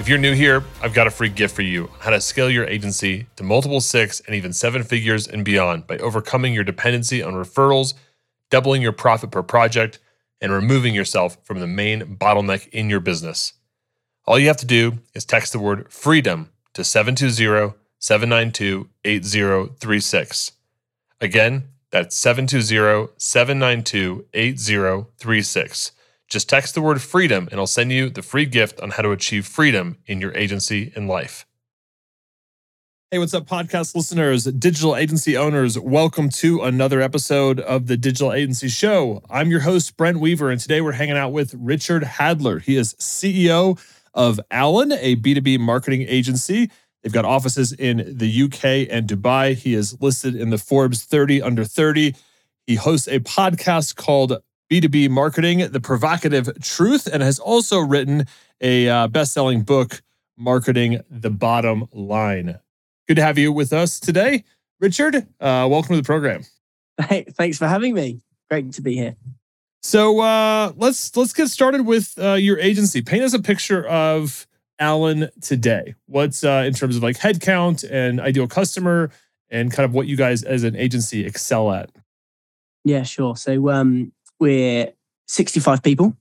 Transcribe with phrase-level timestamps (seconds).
[0.00, 2.64] If you're new here, I've got a free gift for you how to scale your
[2.64, 7.34] agency to multiple six and even seven figures and beyond by overcoming your dependency on
[7.34, 7.92] referrals,
[8.48, 9.98] doubling your profit per project,
[10.40, 13.52] and removing yourself from the main bottleneck in your business.
[14.26, 20.52] All you have to do is text the word freedom to 720 792 8036.
[21.20, 25.92] Again, that's 720 792 8036.
[26.30, 29.10] Just text the word freedom and I'll send you the free gift on how to
[29.10, 31.44] achieve freedom in your agency and life.
[33.10, 35.76] Hey, what's up, podcast listeners, digital agency owners?
[35.76, 39.24] Welcome to another episode of the Digital Agency Show.
[39.28, 42.62] I'm your host, Brent Weaver, and today we're hanging out with Richard Hadler.
[42.62, 46.70] He is CEO of Alan, a B2B marketing agency.
[47.02, 49.56] They've got offices in the UK and Dubai.
[49.56, 52.14] He is listed in the Forbes 30 under 30.
[52.68, 54.40] He hosts a podcast called
[54.70, 58.26] B2B marketing, The Provocative Truth, and has also written
[58.60, 60.00] a uh, best selling book,
[60.36, 62.60] Marketing the Bottom Line.
[63.08, 64.44] Good to have you with us today.
[64.78, 66.44] Richard, uh, welcome to the program.
[67.08, 68.20] Hey, thanks for having me.
[68.48, 69.16] Great to be here.
[69.82, 73.02] So uh, let's let's get started with uh, your agency.
[73.02, 74.46] Paint us a picture of
[74.78, 75.94] Alan today.
[76.06, 79.10] What's uh, in terms of like headcount and ideal customer,
[79.48, 81.90] and kind of what you guys as an agency excel at.
[82.84, 83.36] Yeah, sure.
[83.36, 84.92] So um, we're
[85.28, 86.16] 65 people.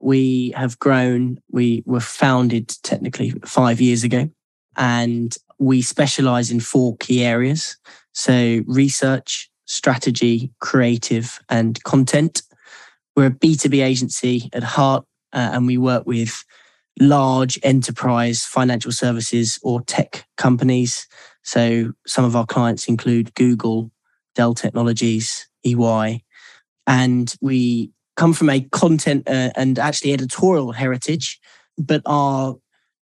[0.00, 1.40] We have grown.
[1.50, 4.28] We were founded technically five years ago,
[4.76, 7.76] and we specialize in four key areas.
[8.12, 12.42] So research, strategy, creative, and content.
[13.14, 16.44] We're a B2B agency at heart, uh, and we work with
[16.98, 21.06] large enterprise financial services or tech companies.
[21.42, 23.90] So some of our clients include Google,
[24.34, 26.22] Dell Technologies, EY,
[26.86, 31.40] and we come from a content uh, and actually editorial heritage.
[31.78, 32.56] But our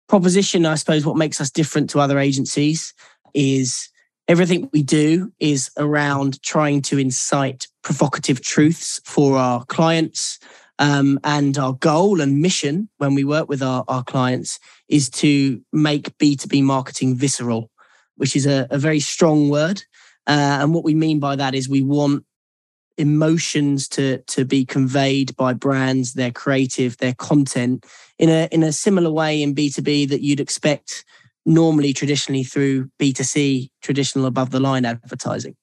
[0.08, 2.94] proposition, I suppose, what makes us different to other agencies
[3.34, 3.90] is
[4.28, 10.40] everything we do is around trying to incite provocative truths for our clients.
[10.80, 15.60] Um, and our goal and mission when we work with our, our clients is to
[15.74, 17.72] make B2B marketing visceral,
[18.16, 19.82] which is a, a very strong word.
[20.28, 22.26] Uh, and what we mean by that is we want
[22.98, 27.86] emotions to to be conveyed by brands, their creative, their content
[28.20, 31.06] in a in a similar way in B2B that you'd expect
[31.46, 35.56] normally traditionally through B2C, traditional above the line advertising.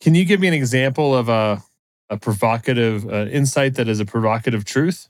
[0.00, 1.62] Can you give me an example of a
[2.10, 5.08] a provocative uh, insight that is a provocative truth?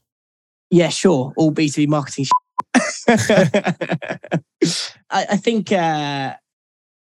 [0.71, 1.33] Yeah, sure.
[1.37, 2.27] All B2B marketing.
[3.09, 4.21] I,
[5.11, 6.35] I, think uh,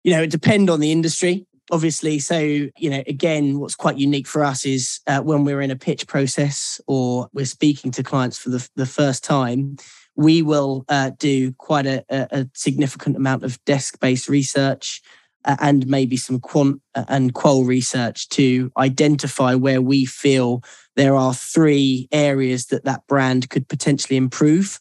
[0.04, 4.28] you know it depend on the industry obviously so you know again what's quite unique
[4.28, 8.38] for us is uh, when we're in a pitch process or we're speaking to clients
[8.38, 9.76] for the, the first time
[10.14, 15.00] we will uh, do quite a, a, significant amount of desk-based research
[15.46, 20.62] uh, and maybe some quant uh, and qual research to identify where we feel
[20.96, 24.78] there are three areas that that brand could potentially improve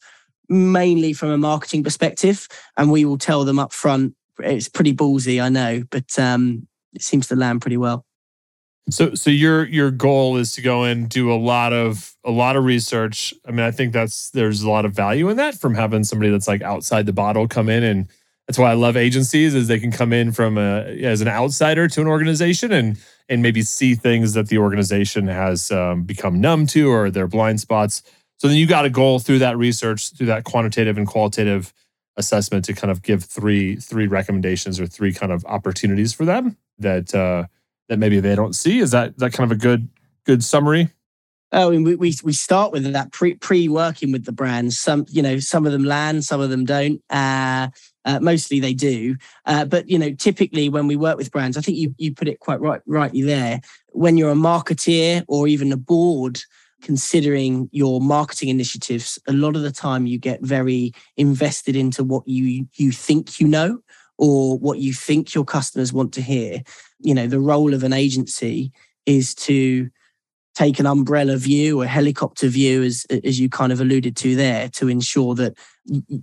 [0.49, 4.13] mainly from a marketing perspective and we will tell them up front
[4.43, 8.05] it's pretty ballsy, I know, but um, it seems to land pretty well.
[8.89, 12.55] So so your your goal is to go and do a lot of a lot
[12.55, 13.33] of research.
[13.45, 16.31] I mean, I think that's there's a lot of value in that from having somebody
[16.31, 18.07] that's like outside the bottle come in and
[18.47, 21.87] that's why I love agencies is they can come in from a as an outsider
[21.87, 22.97] to an organization and
[23.29, 27.61] and maybe see things that the organization has um, become numb to or their blind
[27.61, 28.03] spots.
[28.39, 31.71] So then you got a goal through that research, through that quantitative and qualitative
[32.17, 36.57] assessment to kind of give three three recommendations or three kind of opportunities for them
[36.81, 37.45] that uh,
[37.89, 38.79] that maybe they don't see.
[38.79, 39.89] Is that that kind of a good
[40.25, 40.89] good summary?
[41.53, 44.79] Oh, we, we we start with that pre pre working with the brands.
[44.79, 47.01] Some you know some of them land, some of them don't.
[47.09, 47.67] Uh,
[48.03, 51.61] uh, mostly they do, uh, but you know typically when we work with brands, I
[51.61, 53.59] think you you put it quite right rightly there.
[53.89, 56.39] When you're a marketeer or even a board
[56.81, 62.27] considering your marketing initiatives, a lot of the time you get very invested into what
[62.27, 63.79] you you think you know
[64.21, 66.61] or what you think your customers want to hear.
[66.99, 68.71] You know, the role of an agency
[69.07, 69.89] is to
[70.53, 74.69] take an umbrella view or helicopter view, as as you kind of alluded to there,
[74.69, 75.57] to ensure that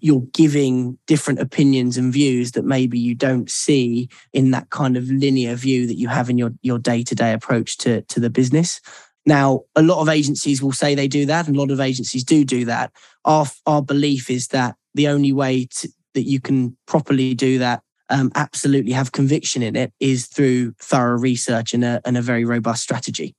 [0.01, 5.11] you're giving different opinions and views that maybe you don't see in that kind of
[5.11, 8.31] linear view that you have in your your day to day approach to to the
[8.31, 8.81] business.
[9.27, 12.23] Now, a lot of agencies will say they do that, and a lot of agencies
[12.23, 12.93] do do that.
[13.25, 17.83] Our our belief is that the only way to, that you can properly do that
[18.11, 22.45] um, absolutely have conviction in it is through thorough research and a, and a very
[22.45, 23.35] robust strategy.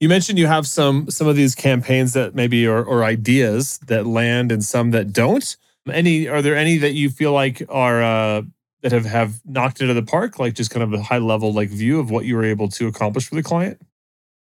[0.00, 4.06] You mentioned you have some some of these campaigns that maybe or, or ideas that
[4.06, 5.56] land and some that don't.
[5.90, 8.42] Any are there any that you feel like are uh,
[8.82, 11.18] that have have knocked it out of the park, like just kind of a high
[11.18, 13.80] level like view of what you were able to accomplish for the client?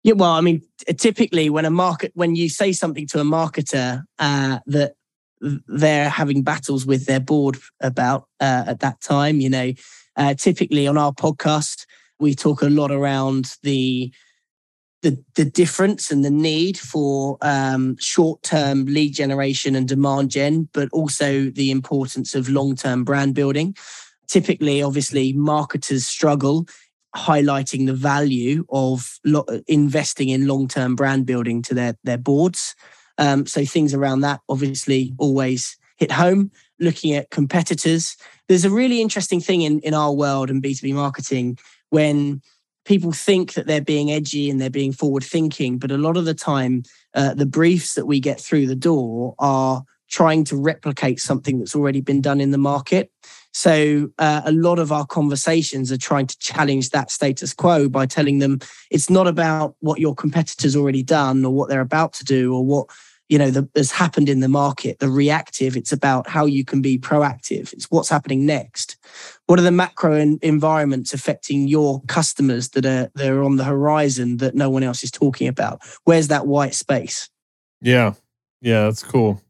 [0.03, 0.63] Yeah, well, I mean,
[0.97, 4.95] typically when a market when you say something to a marketer uh, that
[5.41, 9.73] they're having battles with their board about uh, at that time, you know,
[10.17, 11.87] uh, typically on our podcast
[12.21, 14.13] we talk a lot around the
[15.03, 20.69] the the difference and the need for um, short term lead generation and demand gen,
[20.75, 23.75] but also the importance of long term brand building.
[24.29, 26.67] Typically, obviously, marketers struggle
[27.17, 32.77] highlighting the value of lo- investing in long term brand building to their their boards.
[33.21, 36.51] Um, so things around that obviously always hit home.
[36.81, 38.17] Looking at competitors,
[38.49, 41.59] there's a really interesting thing in in our world and B two B marketing
[41.91, 42.41] when
[42.85, 46.25] people think that they're being edgy and they're being forward thinking, but a lot of
[46.25, 46.83] the time,
[47.15, 51.77] uh, the briefs that we get through the door are trying to replicate something that's
[51.77, 53.13] already been done in the market.
[53.53, 58.07] So uh, a lot of our conversations are trying to challenge that status quo by
[58.07, 58.59] telling them
[58.91, 62.65] it's not about what your competitors already done or what they're about to do or
[62.65, 62.89] what
[63.31, 66.83] you know the, has happened in the market the reactive it's about how you can
[66.83, 68.99] be proactive it's what's happening next
[69.47, 74.37] what are the macro environments affecting your customers that are that are on the horizon
[74.39, 77.31] that no one else is talking about where's that white space
[77.81, 78.13] yeah
[78.61, 79.41] yeah that's cool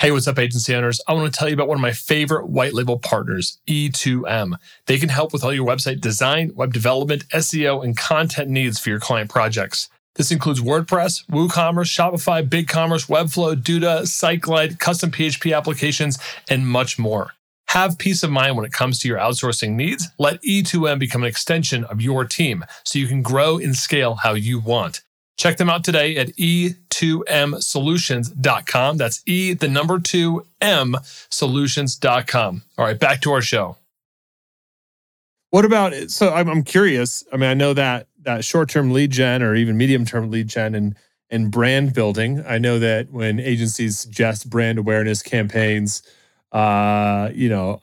[0.00, 1.00] Hey, what's up, agency owners?
[1.08, 4.54] I want to tell you about one of my favorite white label partners, E2M.
[4.86, 8.90] They can help with all your website design, web development, SEO, and content needs for
[8.90, 9.88] your client projects.
[10.18, 16.18] This includes WordPress, WooCommerce, Shopify, BigCommerce, Webflow, Duda, SiteGlide, custom PHP applications,
[16.50, 17.34] and much more.
[17.68, 20.08] Have peace of mind when it comes to your outsourcing needs.
[20.18, 24.34] Let E2M become an extension of your team so you can grow and scale how
[24.34, 25.02] you want.
[25.36, 28.96] Check them out today at e2msolutions.com.
[28.96, 30.96] That's E, the number two M
[31.30, 32.62] solutions.com.
[32.76, 33.76] All right, back to our show.
[35.50, 37.22] What about so I'm, I'm curious.
[37.32, 40.94] I mean, I know that that short-term lead gen or even medium-term lead gen and
[41.30, 42.42] and brand building.
[42.46, 46.02] I know that when agencies suggest brand awareness campaigns,
[46.52, 47.82] uh, you know,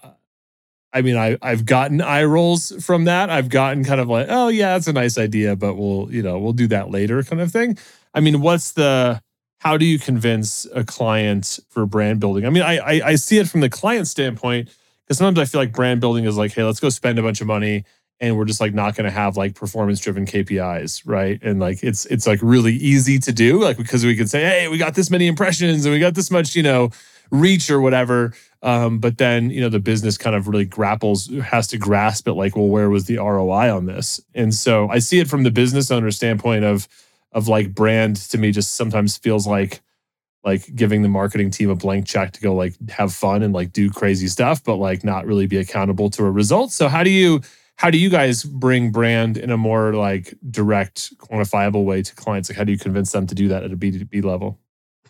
[0.94, 3.30] I mean, I I've gotten eye rolls from that.
[3.30, 6.38] I've gotten kind of like, oh yeah, that's a nice idea, but we'll you know
[6.40, 7.78] we'll do that later, kind of thing.
[8.14, 9.22] I mean, what's the
[9.60, 12.46] how do you convince a client for brand building?
[12.46, 14.70] I mean, I I, I see it from the client standpoint
[15.06, 17.42] because sometimes I feel like brand building is like, hey, let's go spend a bunch
[17.42, 17.84] of money
[18.20, 21.40] and we're just like not going to have like performance driven KPIs, right?
[21.42, 24.68] And like it's it's like really easy to do, like because we can say, hey,
[24.68, 26.92] we got this many impressions and we got this much, you know,
[27.32, 28.34] reach or whatever.
[28.64, 32.34] Um, but then you know the business kind of really grapples, has to grasp it,
[32.34, 34.22] like, well, where was the ROI on this?
[34.34, 36.88] And so I see it from the business owner standpoint of
[37.32, 39.82] of like brand to me just sometimes feels like
[40.46, 43.74] like giving the marketing team a blank check to go like have fun and like
[43.74, 46.72] do crazy stuff, but like not really be accountable to a result.
[46.72, 47.42] So how do you
[47.78, 52.50] how do you guys bring brand in a more like direct, quantifiable way to clients?
[52.50, 54.60] Like how do you convince them to do that at a B2B level?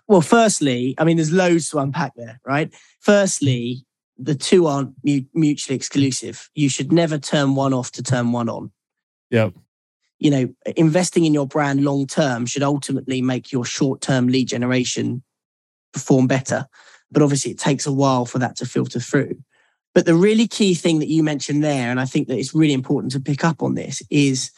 [0.07, 2.74] Well, firstly, I mean, there's loads to unpack there, right?
[3.00, 3.86] Firstly,
[4.17, 6.50] the two aren't mutually exclusive.
[6.53, 8.72] You should never turn one off to turn one on.
[9.29, 9.50] Yeah.
[10.19, 14.48] You know, investing in your brand long term should ultimately make your short term lead
[14.48, 15.24] generation
[15.91, 16.67] perform better.
[17.12, 19.38] But obviously, it takes a while for that to filter through.
[19.96, 22.74] But the really key thing that you mentioned there, and I think that it's really
[22.74, 24.52] important to pick up on this, is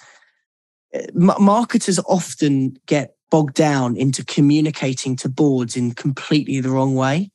[0.94, 7.29] uh, marketers often get bogged down into communicating to boards in completely the wrong way.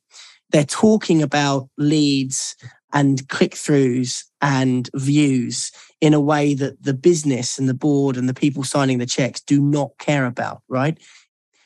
[0.49, 2.55] They're talking about leads
[2.91, 8.27] and click throughs and views in a way that the business and the board and
[8.27, 10.97] the people signing the checks do not care about, right?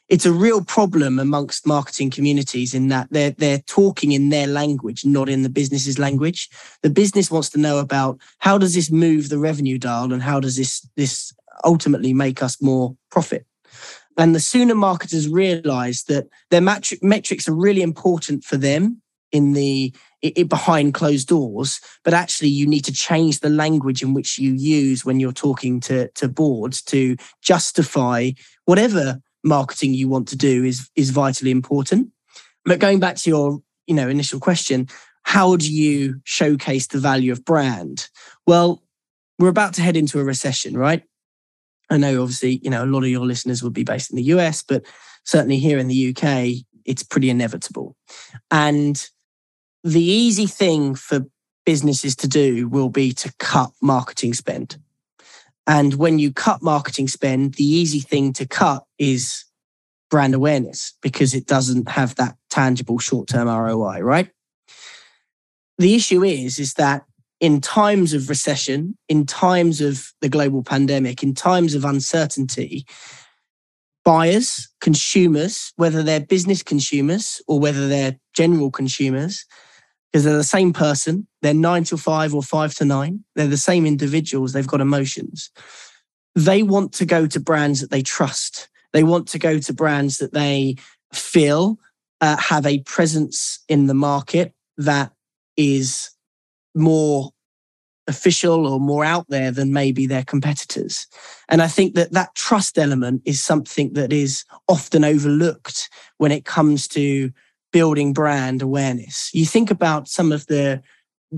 [0.10, 5.06] It's a real problem amongst marketing communities in that they're they're talking in their language,
[5.06, 6.50] not in the business's language.
[6.82, 10.40] The business wants to know about how does this move the revenue dial and how
[10.40, 11.34] does this this
[11.66, 13.46] ultimately make us more profit.
[14.18, 19.94] And the sooner marketers realize that their metrics are really important for them in the
[20.24, 24.54] it behind closed doors, but actually you need to change the language in which you
[24.54, 28.32] use when you're talking to, to boards to justify
[28.66, 32.12] whatever marketing you want to do is, is vitally important.
[32.66, 34.88] But going back to your you know initial question,
[35.24, 38.10] how do you showcase the value of brand?
[38.46, 38.84] Well,
[39.40, 41.04] we're about to head into a recession, right?
[41.90, 44.24] I know obviously, you know, a lot of your listeners would be based in the
[44.24, 44.86] US, but
[45.26, 47.96] certainly here in the UK, it's pretty inevitable.
[48.52, 49.06] And
[49.84, 51.26] the easy thing for
[51.66, 54.78] businesses to do will be to cut marketing spend.
[55.68, 59.44] And when you cut marketing spend, the easy thing to cut is
[60.10, 64.32] brand awareness because it doesn't have that tangible short-term ROI, right?
[65.78, 67.04] The issue is is that
[67.40, 72.88] in times of recession, in times of the global pandemic, in times of uncertainty,
[74.04, 79.46] buyers, consumers, whether they're business consumers or whether they're general consumers,
[80.12, 83.58] because they're the same person, they're nine to five or five to nine, they're the
[83.58, 85.52] same individuals, they've got emotions.
[86.36, 88.70] They want to go to brands that they trust.
[88.94, 90.76] They want to go to brands that they
[91.14, 91.78] feel
[92.22, 95.12] uh, have a presence in the market that
[95.56, 96.12] is
[96.76, 97.32] more
[98.08, 101.08] official or more out there than maybe their competitors.
[101.50, 106.46] And I think that that trust element is something that is often overlooked when it
[106.46, 107.32] comes to
[107.78, 109.30] building brand awareness.
[109.36, 110.82] You think about some of the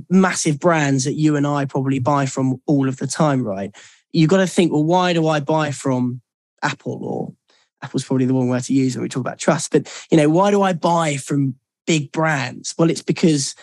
[0.10, 3.75] massive brands that you and I probably buy from all of the time, right?
[4.13, 6.22] You've got to think, well, why do I buy from
[6.63, 7.34] Apple or
[7.81, 10.29] Apple's probably the one word to use when we talk about trust, but you know,
[10.29, 11.55] why do I buy from
[11.86, 12.74] big brands?
[12.77, 13.53] Well, it's because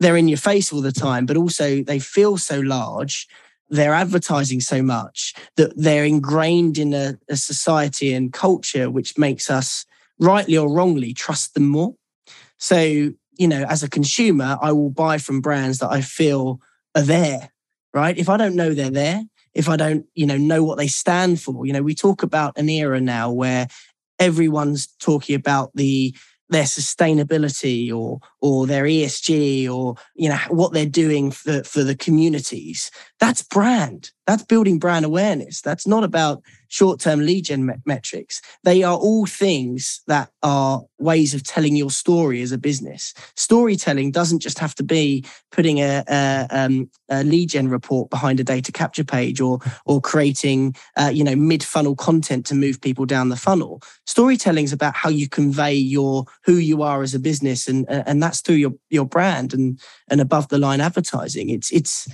[0.00, 3.28] they're in your face all the time, but also they feel so large.
[3.68, 9.50] They're advertising so much that they're ingrained in a, a society and culture which makes
[9.50, 9.84] us,
[10.18, 11.94] rightly or wrongly, trust them more.
[12.64, 16.62] So, you know, as a consumer, I will buy from brands that I feel
[16.94, 17.52] are there,
[17.92, 18.16] right?
[18.16, 21.42] If I don't know they're there, if I don't, you know, know what they stand
[21.42, 23.68] for, you know, we talk about an era now where
[24.18, 26.16] everyone's talking about the
[26.48, 31.96] their sustainability or or their ESG or you know what they're doing for, for the
[31.96, 32.90] communities.
[33.18, 34.10] That's brand.
[34.26, 35.62] That's building brand awareness.
[35.62, 38.42] That's not about short-term lead gen me- metrics.
[38.64, 43.14] They are all things that are ways of telling your story as a business.
[43.36, 48.40] Storytelling doesn't just have to be putting a, a, um, a lead gen report behind
[48.40, 53.06] a data capture page or or creating uh, you know mid-funnel content to move people
[53.06, 53.80] down the funnel.
[54.06, 58.22] Storytelling is about how you convey your who you are as a business, and and
[58.34, 61.50] that's through your your brand and and above the line advertising.
[61.50, 62.08] It's it's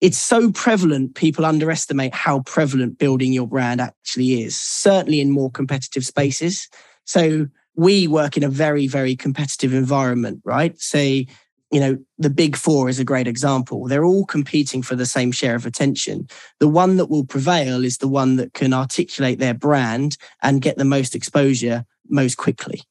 [0.00, 5.50] it's so prevalent, people underestimate how prevalent building your brand actually is, certainly in more
[5.50, 6.68] competitive spaces.
[7.04, 7.46] So
[7.76, 10.78] we work in a very, very competitive environment, right?
[10.78, 11.26] Say,
[11.72, 13.88] you know, the big four is a great example.
[13.88, 16.28] They're all competing for the same share of attention.
[16.60, 20.76] The one that will prevail is the one that can articulate their brand and get
[20.76, 22.82] the most exposure most quickly.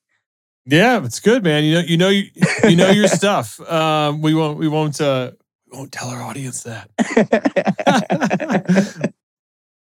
[0.66, 1.64] Yeah, it's good, man.
[1.64, 2.30] You know, you know, you,
[2.68, 3.60] you know your stuff.
[3.70, 5.32] Um, we won't, we won't, uh,
[5.72, 6.90] won't tell our audience that.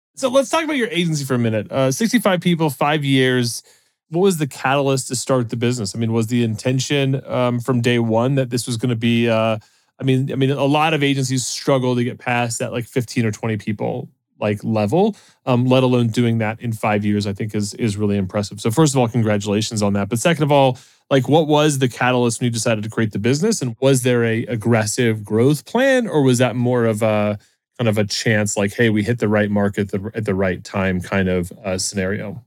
[0.17, 1.71] so let's talk about your agency for a minute.
[1.71, 3.63] Uh, 65 people, five years.
[4.09, 5.95] What was the catalyst to start the business?
[5.95, 9.29] I mean, was the intention um, from day one that this was going to be?
[9.29, 9.59] Uh,
[10.01, 13.25] I mean, I mean, a lot of agencies struggle to get past that like 15
[13.25, 14.11] or 20 people
[14.43, 17.27] like level, um, let alone doing that in five years.
[17.27, 18.61] I think is is really impressive.
[18.61, 20.11] So first of all, congratulations on that.
[20.11, 20.77] But second of all,
[21.13, 24.25] like what was the catalyst when you decided to create the business and was there
[24.25, 27.39] a aggressive growth plan or was that more of a
[27.79, 30.35] kind of a chance like hey we hit the right market at the, at the
[30.35, 32.43] right time kind of uh, scenario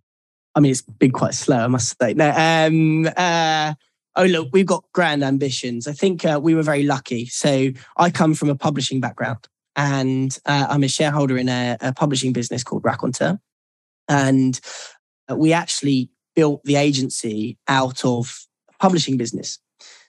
[0.55, 3.73] i mean it's been quite slow i must say no um uh
[4.15, 8.09] oh look we've got grand ambitions i think uh, we were very lucky so i
[8.09, 12.63] come from a publishing background and uh, i'm a shareholder in a, a publishing business
[12.63, 13.39] called raconteur
[14.07, 14.59] and
[15.29, 19.59] uh, we actually built the agency out of a publishing business.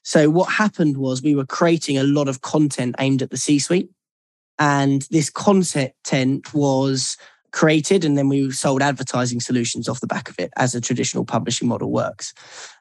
[0.03, 3.91] So what happened was we were creating a lot of content aimed at the C-suite,
[4.59, 7.17] and this content was
[7.53, 11.25] created and then we sold advertising solutions off the back of it as a traditional
[11.25, 12.35] publishing model works.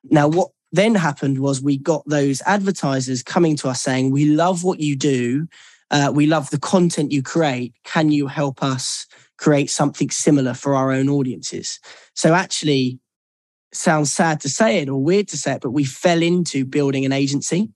[0.04, 4.64] Now what then happened was we got those advertisers coming to us saying, "We love
[4.64, 5.48] what you do.
[5.92, 7.74] Uh, we love the content you create.
[7.84, 9.06] Can you help us
[9.38, 11.80] create something similar for our own audiences?"
[12.14, 13.00] So actually,
[13.74, 17.06] sounds sad to say it or weird to say it, but we fell into building
[17.06, 17.70] an agency.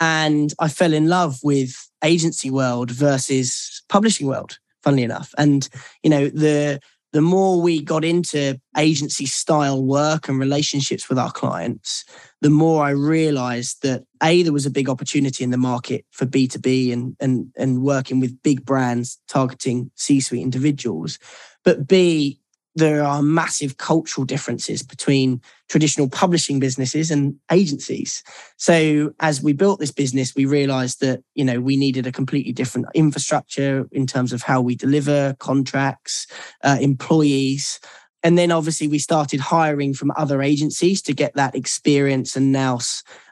[0.00, 1.74] And I fell in love with
[2.04, 5.34] agency world versus publishing world, funnily enough.
[5.36, 5.68] And,
[6.04, 6.80] you know, the
[7.12, 12.04] the more we got into agency style work and relationships with our clients,
[12.40, 16.26] the more I realized that A, there was a big opportunity in the market for
[16.26, 21.18] B2B and, and, and working with big brands targeting C suite individuals.
[21.64, 22.40] But B,
[22.74, 28.22] there are massive cultural differences between traditional publishing businesses and agencies.
[28.56, 32.52] So as we built this business, we realized that, you know, we needed a completely
[32.52, 36.26] different infrastructure in terms of how we deliver contracts,
[36.62, 37.80] uh, employees.
[38.22, 42.78] And then obviously we started hiring from other agencies to get that experience and now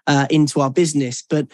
[0.07, 1.23] uh, into our business.
[1.29, 1.47] But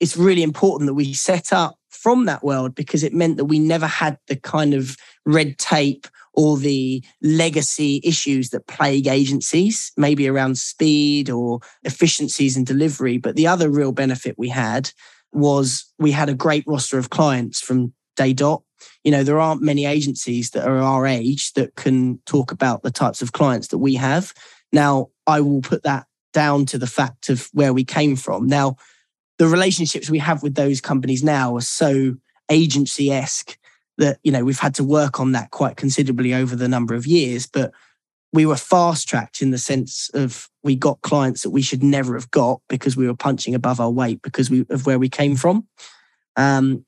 [0.00, 3.58] it's really important that we set up from that world because it meant that we
[3.58, 10.28] never had the kind of red tape or the legacy issues that plague agencies, maybe
[10.28, 13.18] around speed or efficiencies in delivery.
[13.18, 14.90] But the other real benefit we had
[15.32, 18.62] was we had a great roster of clients from day dot.
[19.04, 22.90] You know, there aren't many agencies that are our age that can talk about the
[22.90, 24.32] types of clients that we have.
[24.72, 28.46] Now, I will put that down to the fact of where we came from.
[28.46, 28.76] Now,
[29.38, 32.16] the relationships we have with those companies now are so
[32.50, 33.56] agency esque
[34.02, 37.06] that you know we've had to work on that quite considerably over the number of
[37.06, 37.72] years but
[38.32, 42.14] we were fast tracked in the sense of we got clients that we should never
[42.14, 45.36] have got because we were punching above our weight because we, of where we came
[45.36, 45.66] from.
[46.36, 46.84] Um,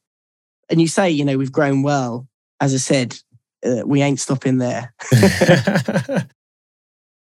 [0.71, 2.27] and you say you know we've grown well.
[2.61, 3.19] As i said
[3.67, 4.95] uh, we ain't stopping there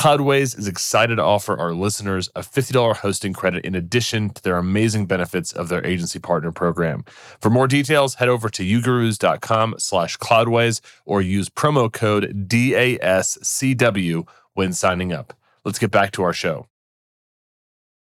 [0.00, 4.56] Cloudways is excited to offer our listeners a $50 hosting credit in addition to their
[4.56, 7.04] amazing benefits of their agency partner program.
[7.38, 14.72] For more details, head over to ugurus.com slash cloudways or use promo code DASCW when
[14.72, 15.34] signing up.
[15.66, 16.66] Let's get back to our show.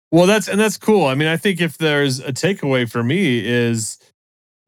[0.09, 1.07] Well, that's and that's cool.
[1.07, 3.97] I mean, I think if there's a takeaway for me is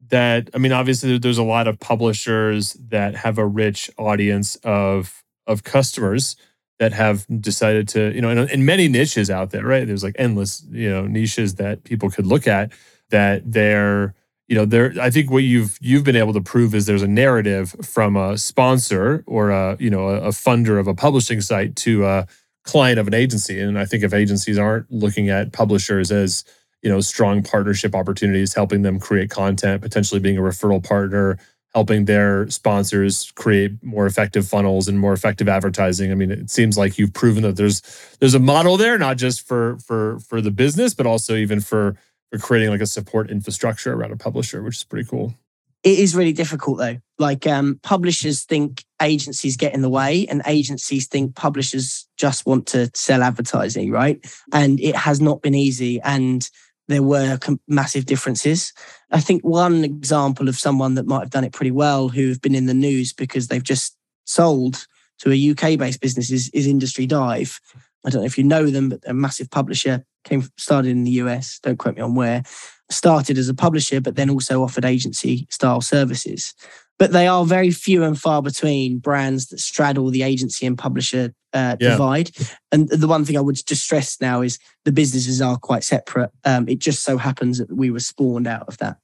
[0.08, 5.24] that I mean, obviously there's a lot of publishers that have a rich audience of
[5.46, 6.36] of customers
[6.78, 9.86] that have decided to, you know, in, in, many niches out there, right?
[9.86, 12.70] There's like endless, you know, niches that people could look at
[13.10, 14.14] that they're,
[14.46, 14.92] you know, there.
[15.00, 18.36] I think what you've you've been able to prove is there's a narrative from a
[18.36, 22.26] sponsor or a, you know, a, a funder of a publishing site to a
[22.64, 23.58] client of an agency.
[23.58, 26.44] And I think if agencies aren't looking at publishers as,
[26.82, 31.38] you know, strong partnership opportunities, helping them create content, potentially being a referral partner,
[31.76, 36.10] helping their sponsors create more effective funnels and more effective advertising.
[36.10, 37.82] I mean, it seems like you've proven that there's
[38.18, 41.98] there's a model there, not just for for for the business, but also even for
[42.32, 45.34] for creating like a support infrastructure around a publisher, which is pretty cool.
[45.82, 46.96] It is really difficult though.
[47.18, 52.66] Like um, publishers think agencies get in the way, and agencies think publishers just want
[52.68, 54.18] to sell advertising, right?
[54.50, 56.00] And it has not been easy.
[56.00, 56.48] And
[56.88, 58.72] there were massive differences.
[59.10, 62.40] I think one example of someone that might have done it pretty well, who have
[62.40, 64.86] been in the news because they've just sold
[65.18, 67.60] to a UK based business, is, is Industry Dive.
[68.04, 71.12] I don't know if you know them, but a massive publisher came started in the
[71.12, 71.58] US.
[71.60, 72.42] Don't quote me on where.
[72.88, 76.54] Started as a publisher, but then also offered agency style services.
[76.98, 81.34] But they are very few and far between brands that straddle the agency and publisher
[81.52, 81.90] uh, yeah.
[81.90, 82.30] divide.
[82.72, 86.30] And the one thing I would just stress now is the businesses are quite separate.
[86.44, 88.96] Um, it just so happens that we were spawned out of that.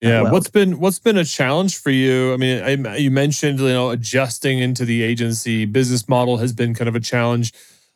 [0.00, 0.32] Yeah, well.
[0.32, 2.32] what's been what's been a challenge for you?
[2.32, 6.72] I mean, I, you mentioned you know adjusting into the agency business model has been
[6.72, 7.52] kind of a challenge.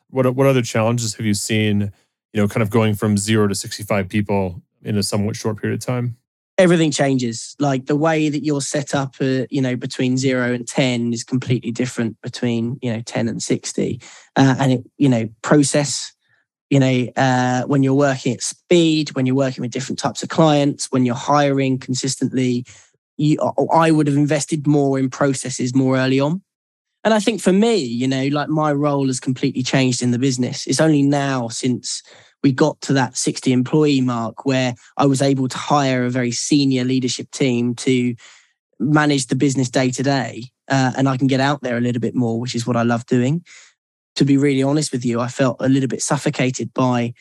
[0.09, 1.93] What what other challenges have you seen?
[2.33, 5.61] You know, kind of going from zero to sixty five people in a somewhat short
[5.61, 6.17] period of time
[6.57, 7.55] everything changes.
[7.59, 11.23] Like the way that you're set up, uh, you know, between zero and 10 is
[11.23, 14.01] completely different between, you know, 10 and 60.
[14.35, 16.13] Uh, and it, you know, process,
[16.69, 20.29] you know, uh, when you're working at speed, when you're working with different types of
[20.29, 22.65] clients, when you're hiring consistently,
[23.17, 23.37] you,
[23.71, 26.41] I would have invested more in processes more early on.
[27.03, 30.19] And I think for me, you know, like my role has completely changed in the
[30.19, 30.65] business.
[30.65, 32.01] It's only now since
[32.43, 36.31] we got to that 60 employee mark where I was able to hire a very
[36.31, 38.15] senior leadership team to
[38.79, 40.43] manage the business day to day.
[40.67, 42.83] Uh, and I can get out there a little bit more, which is what I
[42.83, 43.43] love doing.
[44.17, 47.13] To be really honest with you, I felt a little bit suffocated by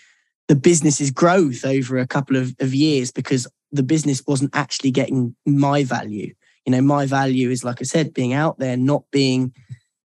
[0.49, 5.35] the business's growth over a couple of, of years because the business wasn't actually getting
[5.47, 6.35] my value.
[6.67, 9.53] You know, my value is, like I said, being out there, not being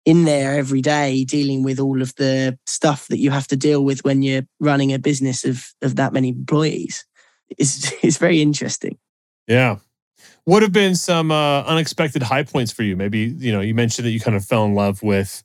[0.08, 3.84] in there every day dealing with all of the stuff that you have to deal
[3.84, 7.06] with when you're running a business of of that many employees.
[7.58, 8.98] is it's very interesting.
[9.48, 9.80] Yeah.
[10.46, 12.96] What have been some uh, unexpected high points for you?
[12.96, 15.44] Maybe you know you mentioned that you kind of fell in love with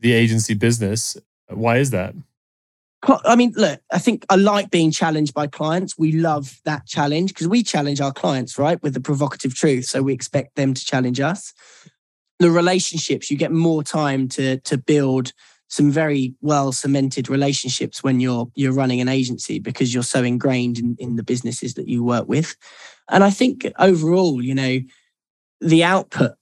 [0.00, 1.18] the agency business.
[1.48, 2.14] Why is that?
[3.26, 5.98] I mean, look, I think I like being challenged by clients.
[5.98, 9.84] We love that challenge because we challenge our clients, right, with the provocative truth.
[9.84, 11.52] So we expect them to challenge us.
[12.38, 15.32] The relationships, you get more time to to build
[15.68, 20.78] some very well cemented relationships when you're you're running an agency because you're so ingrained
[20.78, 22.56] in, in the businesses that you work with.
[23.10, 24.80] And I think overall, you know,
[25.60, 26.32] the output,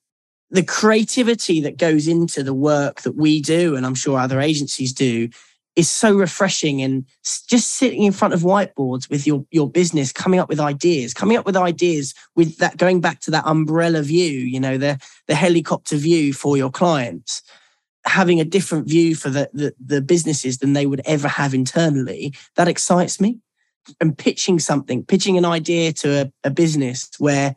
[0.50, 4.92] the creativity that goes into the work that we do, and I'm sure other agencies
[4.92, 5.28] do,
[5.77, 7.05] is so refreshing and
[7.49, 11.37] just sitting in front of whiteboards with your your business coming up with ideas coming
[11.37, 15.35] up with ideas with that going back to that umbrella view you know the the
[15.35, 17.43] helicopter view for your clients.
[18.07, 22.35] Having a different view for the, the, the businesses than they would ever have internally
[22.55, 23.41] that excites me.
[24.01, 27.55] And pitching something pitching an idea to a, a business where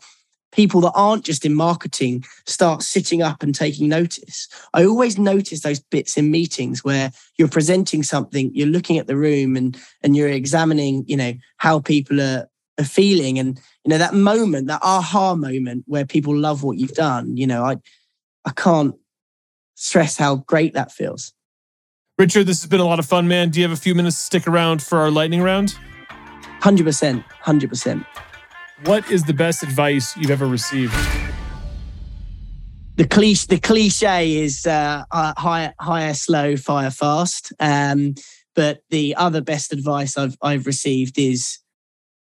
[0.52, 4.48] people that aren't just in marketing start sitting up and taking notice.
[4.74, 9.16] I always notice those bits in meetings where you're presenting something, you're looking at the
[9.18, 13.98] room and and you're examining, you know, how people are, are feeling and you know
[13.98, 17.78] that moment, that aha moment where people love what you've done, you know, I
[18.46, 18.96] I can't
[19.76, 21.34] stress how great that feels.
[22.18, 23.50] Richard, this has been a lot of fun, man.
[23.50, 25.74] Do you have a few minutes to stick around for our lightning round?
[26.62, 27.24] 100%.
[27.24, 28.06] 100%.
[28.86, 30.94] What is the best advice you've ever received?
[32.96, 37.52] The cliche, the cliche is uh, hire, hire slow, fire fast.
[37.60, 38.16] Um,
[38.56, 41.60] but the other best advice I've I've received is,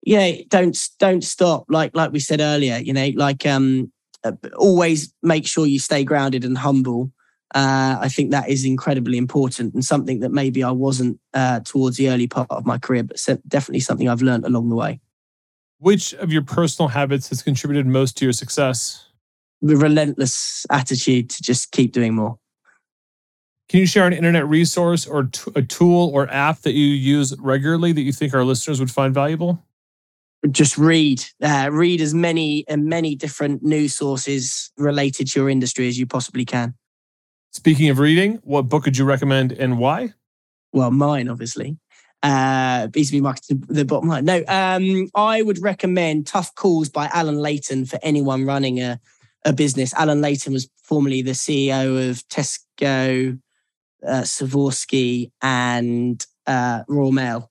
[0.04, 1.66] yeah, don't don't stop.
[1.68, 3.92] Like like we said earlier, you know, like um,
[4.24, 7.12] uh, always make sure you stay grounded and humble.
[7.54, 11.98] Uh, I think that is incredibly important and something that maybe I wasn't uh, towards
[11.98, 15.00] the early part of my career, but definitely something I've learned along the way.
[15.82, 19.04] Which of your personal habits has contributed most to your success?
[19.62, 22.38] The relentless attitude to just keep doing more.
[23.68, 27.36] Can you share an internet resource or t- a tool or app that you use
[27.40, 29.60] regularly that you think our listeners would find valuable?
[30.52, 35.88] Just read, uh, read as many and many different news sources related to your industry
[35.88, 36.74] as you possibly can.
[37.50, 40.14] Speaking of reading, what book would you recommend and why?
[40.72, 41.76] Well, mine, obviously
[42.22, 44.24] uh, B2B marketing, the bottom line.
[44.24, 49.00] No, um, I would recommend Tough Calls by Allan Leighton for anyone running a,
[49.44, 49.92] a business.
[49.94, 53.38] Allan Leighton was formerly the CEO of Tesco,
[54.06, 57.50] uh, Swarovski, and uh, Royal Mail.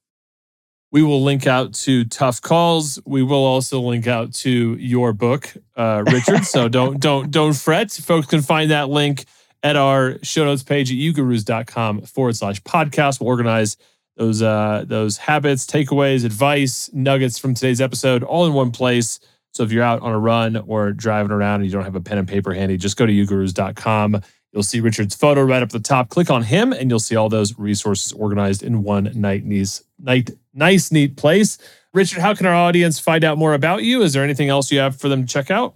[0.91, 2.99] We will link out to Tough Calls.
[3.05, 6.43] We will also link out to your book, uh, Richard.
[6.43, 7.91] so don't don't don't fret.
[7.91, 9.25] Folks can find that link
[9.63, 13.21] at our show notes page at ugurus.com forward slash podcast.
[13.21, 13.77] We'll organize
[14.21, 19.19] those uh, those habits, takeaways, advice, nuggets from today's episode, all in one place.
[19.51, 22.01] So if you're out on a run or driving around and you don't have a
[22.01, 24.21] pen and paper handy, just go to ugurus.com.
[24.53, 26.09] You'll see Richard's photo right up at the top.
[26.09, 30.29] Click on him, and you'll see all those resources organized in one night, nice, night,
[30.53, 31.57] nice, neat place.
[31.93, 34.03] Richard, how can our audience find out more about you?
[34.03, 35.73] Is there anything else you have for them to check out?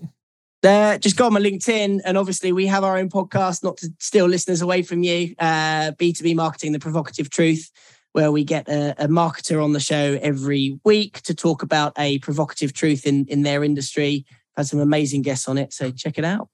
[0.63, 3.63] Uh, just go on my LinkedIn, and obviously we have our own podcast.
[3.63, 7.71] Not to steal listeners away from you, uh, B2B marketing, the provocative truth
[8.15, 12.17] where we get a, a, marketer on the show every week to talk about a
[12.19, 14.25] provocative truth in, in their industry.
[14.55, 16.47] I've had some amazing guests on it, so check it out.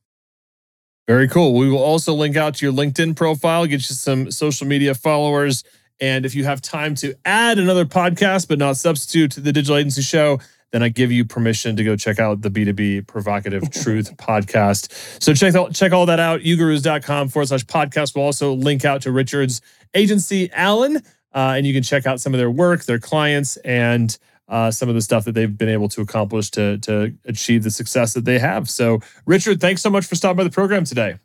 [1.07, 1.53] Very cool.
[1.53, 5.63] We will also link out to your LinkedIn profile, get you some social media followers.
[5.99, 9.77] And if you have time to add another podcast, but not substitute to the Digital
[9.77, 10.39] Agency Show,
[10.71, 15.21] then I give you permission to go check out the B2B Provocative Truth podcast.
[15.21, 18.15] So check out, check all that out, ugurus.com forward slash podcast.
[18.15, 19.61] We'll also link out to Richard's
[19.93, 24.17] agency, Alan, uh, and you can check out some of their work, their clients, and
[24.47, 27.71] uh, some of the stuff that they've been able to accomplish to to achieve the
[27.71, 28.69] success that they have.
[28.69, 31.15] So, Richard, thanks so much for stopping by the program today.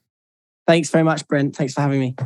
[0.66, 1.55] Thanks very much, Brent.
[1.57, 2.16] Thanks for having me.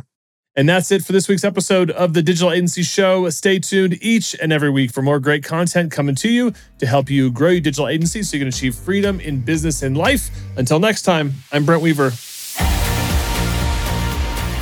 [0.55, 3.29] And that's it for this week's episode of the Digital Agency Show.
[3.29, 7.09] Stay tuned each and every week for more great content coming to you to help
[7.09, 10.29] you grow your digital agency so you can achieve freedom in business and life.
[10.57, 12.11] Until next time, I'm Brent Weaver.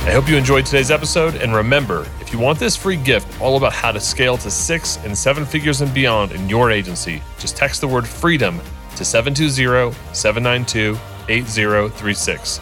[0.06, 1.34] I hope you enjoyed today's episode.
[1.34, 4.98] And remember, if you want this free gift all about how to scale to six
[4.98, 8.60] and seven figures and beyond in your agency, just text the word freedom
[8.94, 10.96] to 720 792
[11.28, 12.60] 8036.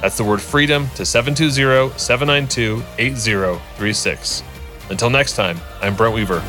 [0.00, 4.42] That's the word freedom to 720 792 8036.
[4.88, 6.42] Until next time, I'm Brent Weaver.